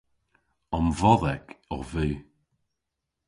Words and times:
Omvodhek 0.77 1.45
ov 1.75 1.85
vy. 1.93 2.09